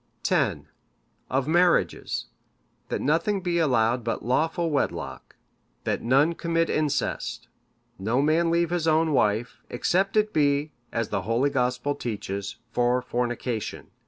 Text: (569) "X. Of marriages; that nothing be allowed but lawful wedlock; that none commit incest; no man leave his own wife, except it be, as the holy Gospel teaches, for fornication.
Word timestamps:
(569) 0.27 0.63
"X. 0.65 0.71
Of 1.29 1.47
marriages; 1.47 2.25
that 2.89 3.01
nothing 3.03 3.41
be 3.41 3.59
allowed 3.59 4.03
but 4.03 4.25
lawful 4.25 4.71
wedlock; 4.71 5.35
that 5.83 6.01
none 6.01 6.33
commit 6.33 6.71
incest; 6.71 7.47
no 7.99 8.19
man 8.19 8.49
leave 8.49 8.71
his 8.71 8.87
own 8.87 9.13
wife, 9.13 9.57
except 9.69 10.17
it 10.17 10.33
be, 10.33 10.71
as 10.91 11.09
the 11.09 11.21
holy 11.21 11.51
Gospel 11.51 11.93
teaches, 11.93 12.55
for 12.71 13.03
fornication. 13.03 13.91